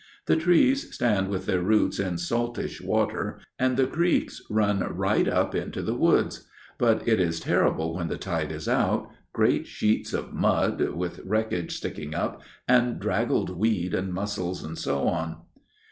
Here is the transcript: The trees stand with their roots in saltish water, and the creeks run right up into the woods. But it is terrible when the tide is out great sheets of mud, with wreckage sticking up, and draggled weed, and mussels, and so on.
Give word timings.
The 0.25 0.35
trees 0.35 0.95
stand 0.95 1.27
with 1.27 1.45
their 1.45 1.61
roots 1.61 1.99
in 1.99 2.15
saltish 2.17 2.81
water, 2.81 3.37
and 3.59 3.77
the 3.77 3.85
creeks 3.85 4.41
run 4.49 4.79
right 4.79 5.27
up 5.27 5.53
into 5.53 5.83
the 5.83 5.93
woods. 5.93 6.47
But 6.79 7.07
it 7.07 7.19
is 7.19 7.39
terrible 7.39 7.93
when 7.93 8.07
the 8.07 8.17
tide 8.17 8.51
is 8.51 8.67
out 8.67 9.11
great 9.31 9.67
sheets 9.67 10.11
of 10.11 10.33
mud, 10.33 10.81
with 10.95 11.19
wreckage 11.23 11.77
sticking 11.77 12.15
up, 12.15 12.41
and 12.67 12.99
draggled 12.99 13.51
weed, 13.51 13.93
and 13.93 14.11
mussels, 14.11 14.63
and 14.63 14.75
so 14.75 15.07
on. 15.07 15.43